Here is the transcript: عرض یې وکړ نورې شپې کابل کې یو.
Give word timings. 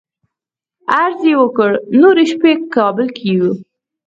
عرض 0.97 1.21
یې 1.29 1.35
وکړ 1.41 1.71
نورې 2.01 2.25
شپې 2.31 2.51
کابل 2.75 3.07
کې 3.15 3.25
یو. 3.37 3.49